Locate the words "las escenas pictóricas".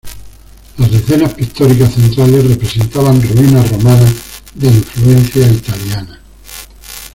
0.79-1.93